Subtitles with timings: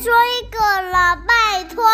[0.00, 0.58] 说一个
[0.90, 1.84] 了，拜托。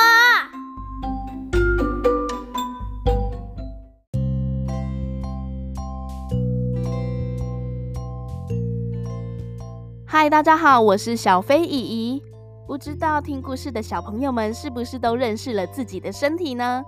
[10.07, 12.23] 嗨，大家好，我是小飞姨姨。
[12.69, 16.85] 不知道听故事的小朋友们是不是都认识了自己的身体呢？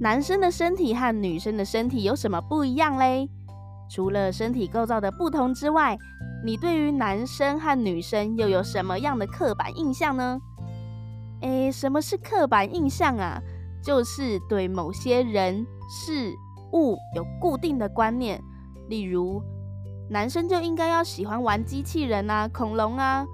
[0.00, 3.30] 男生的身体和女生的身体有什么不一样嘞？
[3.88, 5.96] 除了身体构造的不同之外，
[6.44, 10.40] 你对于男生和女生又有什么样的刻板印象呢？
[11.40, 13.40] 诶，什么是刻板印象啊？
[13.82, 16.34] 就是对某些人事
[16.72, 18.38] 物有固定的观念，
[18.88, 19.42] 例如，
[20.10, 23.26] 男生就应该要喜欢玩机器人啊、恐龙啊。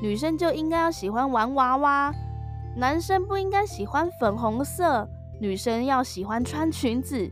[0.00, 2.10] 女生就应该要喜欢玩娃娃，
[2.74, 5.06] 男生不应该喜欢粉红色，
[5.38, 7.30] 女生要喜欢穿裙子，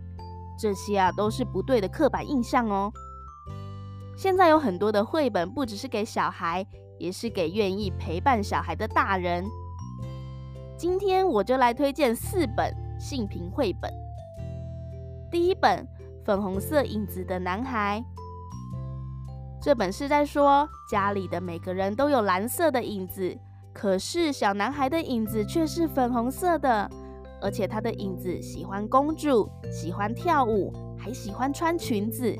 [0.60, 2.92] 这些啊都是不对的刻板印象哦。
[4.14, 6.66] 现在有很多的绘本，不只是给小孩，
[6.98, 9.42] 也是给愿意陪伴小孩的大人。
[10.78, 13.92] 今天我就来推荐四本性平绘本。
[15.28, 15.84] 第一本
[16.24, 18.00] 《粉红色影子的男孩》。
[19.60, 23.36] 这本是在说家里的每个人都有蓝色的影子，
[23.72, 26.88] 可是小男孩的影子却是粉红色的，
[27.42, 32.32] 而且他的影子喜欢公主，喜欢跳舞，还喜欢穿裙子。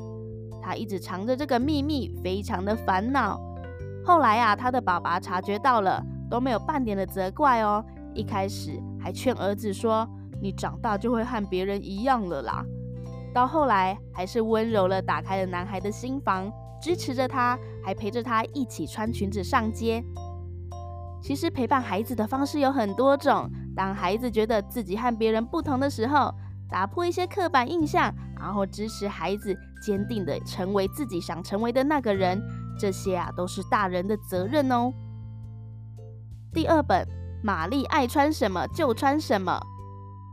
[0.61, 3.37] 他一直藏着这个秘密，非常的烦恼。
[4.05, 7.83] 后来啊，他的爸爸察觉到了，都没有半点的责怪哦。
[8.19, 10.05] 一开始还劝儿子说
[10.41, 12.65] ：“你长大就会和别人一样了啦。”
[13.33, 16.51] 到后来还是温柔了打开了男孩的心房。
[16.81, 20.01] 支持着他，还陪着他一起穿裙子上街。
[21.21, 23.49] 其实陪伴孩子的方式有很多种。
[23.75, 26.33] 当孩子觉得自己和别人不同的时候，
[26.69, 32.41] 打破一些刻板印象，然后支持孩子坚定的成为自己想成为的那个人。
[32.79, 34.93] 这些啊，都是大人的责任哦。
[36.53, 37.05] 第二本
[37.43, 39.59] 《玛丽爱穿什么就穿什么》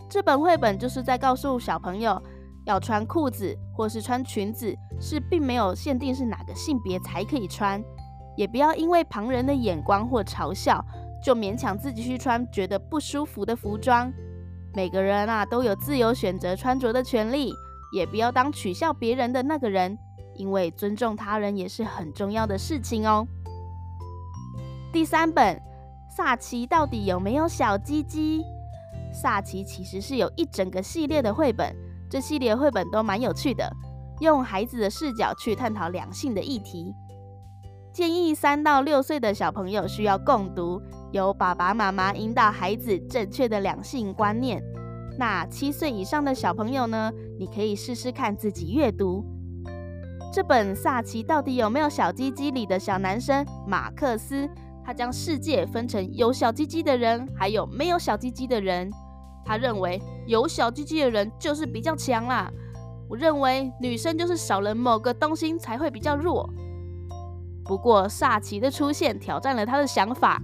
[0.08, 2.22] 这本绘本就是在告诉小朋友。
[2.64, 7.80] 要穿裤子或是穿裙子，是并没有限定是哪个性别才可以穿，
[8.36, 10.84] 也不要因为旁人的眼光或嘲笑，
[11.24, 14.12] 就勉强自己去穿觉得不舒服的服装。
[14.74, 17.52] 每个人啊都有自由选择穿着的权利，
[17.94, 19.96] 也不要当取笑别人的那个人，
[20.34, 23.24] 因为尊重他人也是很重要的事情哦。
[24.92, 25.62] 第三本，
[26.16, 28.42] 萨奇到底有没有小鸡鸡？
[29.12, 31.76] 萨奇其实是有一整个系列的绘本。
[32.08, 33.70] 这系列绘本都蛮有趣的，
[34.20, 36.94] 用孩子的视角去探讨两性的议题。
[37.92, 40.80] 建议三到六岁的小朋友需要共读，
[41.12, 44.62] 由爸爸妈妈引导孩子正确的两性观念。
[45.18, 47.12] 那七岁以上的小朋友呢？
[47.38, 49.22] 你可以试试看自己阅读
[50.32, 54.48] 这本《萨奇到底有没有小鸡鸡》里的小男生马克思，
[54.86, 58.88] 他将世界分成有小鸡鸡的人，还有没有小鸡鸡的人。
[59.44, 62.48] 他认为有小鸡鸡的人就是比较强啦。
[63.08, 66.48] 我认为女生就是少了某个东西才会比较弱。
[67.64, 70.40] 不过萨奇的出现挑战了他的想法。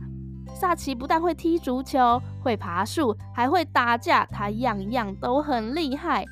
[0.52, 6.24] 萨奇不但会踢足球、会爬树，还会打架，他样样都很厉害。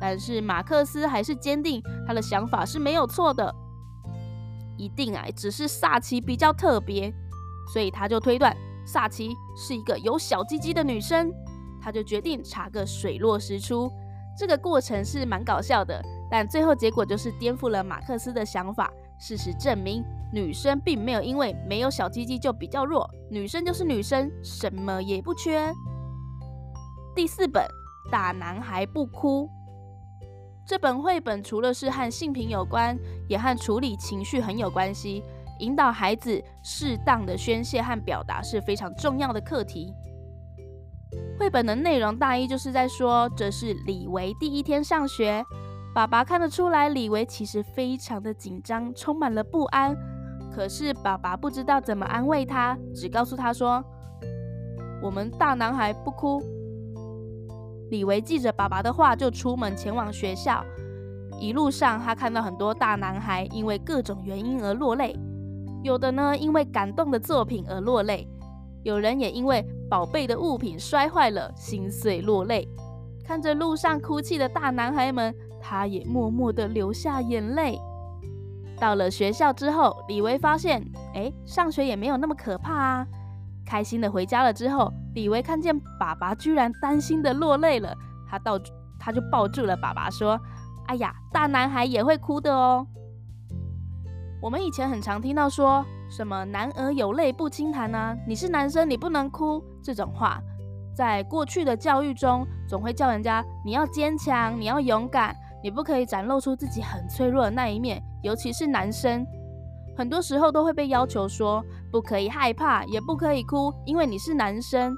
[0.00, 3.54] 但是马克思还是坚定他的想法是没有错的，
[4.76, 7.12] 一定啊，只是萨奇比较特别，
[7.72, 8.56] 所以他就推断
[8.86, 11.32] 萨奇是一个有小鸡鸡的女生。
[11.84, 13.90] 他就决定查个水落石出，
[14.38, 16.00] 这个过程是蛮搞笑的，
[16.30, 18.88] 但最后结果就是颠覆了马克思的想法。
[19.18, 25.72] 事实证明，女生并没有因为没有小鸡鸡就比较弱，女生就是女生，什么也不缺。
[27.16, 27.62] 第四本
[28.10, 29.44] 《大男孩不哭》
[30.64, 32.96] 这本绘本除了是和性平有关，
[33.28, 35.22] 也和处理情绪很有关系，
[35.58, 39.92] 引导孩子适当的宣泄和表达是非常重要的课题。
[41.38, 45.44] 绘本的内容大意就是在说，这是李维第一天上学。
[45.94, 49.94] 爸爸看得出来，李维其实非常的紧张，充满了不安。
[50.50, 53.84] 可是爸爸不知道怎么安慰他，只告诉他说
[55.02, 56.42] ：“我们大男孩不哭。”
[57.90, 60.64] 李维记着爸爸的话，就出门前往学校。
[61.38, 65.14] 一路上，他看到很多大男孩因为各种原因而落泪，
[65.82, 68.28] 有的呢因为感动的作品而落泪。
[68.84, 72.68] 有人也因为宝贝的物品摔坏了，心碎落泪。
[73.24, 77.78] 看着路上哭泣的大男孩们，他也默默地流下眼泪。
[78.80, 80.84] 到了学校之后，李维发现，
[81.14, 83.06] 哎，上学也没有那么可怕啊！
[83.64, 87.96] 开心的回家了之后，李维看见爸爸居然担心的落泪了，
[88.28, 88.58] 他到
[88.98, 90.36] 他就抱住了爸爸，说
[90.88, 92.84] ：“哎呀，大男孩也会哭的哦。”
[94.42, 100.42] 我们以前很常听到说什么“男儿有泪不轻弹”啊，你是男生你不能哭这种话，
[100.96, 109.24] 在过去的教育中，总会叫人家你要坚强，你要勇敢，你不可以展露出自己很脆弱的那一面，尤其是男生，
[109.96, 114.92] 很多时候都会被要求说不可以害怕，也不可以哭，因为你是男生。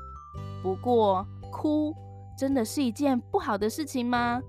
[0.63, 1.95] 不过，哭
[2.39, 4.41] 真的是一件不好的事情吗？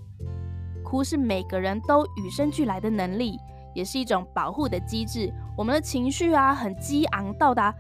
[0.86, 3.38] 哭是每个人都与生俱来的能力。
[3.76, 5.32] 也是一种保护的机制。
[5.56, 7.72] 我们的情绪啊，很激昂，到达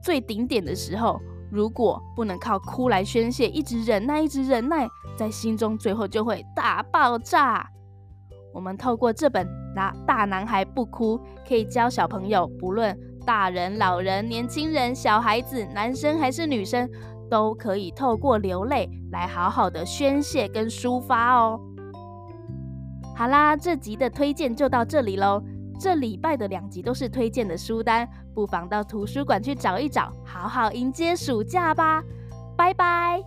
[0.00, 1.18] 最顶点的时候，
[1.50, 4.86] 如果不能靠哭来宣泄，一直忍耐，一直忍耐，
[5.16, 7.68] 在心中最后就会大爆炸。
[8.54, 12.96] 我们透过这本《大大男孩不哭》，可以教小朋友，不论
[13.26, 16.88] 大人、老人、年轻人、小孩子，男生还是女生，
[17.30, 21.60] 都可以透过流泪来好好的宣泄跟抒发哦。
[23.18, 25.42] 好啦，这集的推荐就到这里喽。
[25.76, 32.00] 这礼拜的两集都是推荐的书单，不妨到图书馆去找一找，好好迎接暑假吧。
[32.56, 33.20] 拜拜。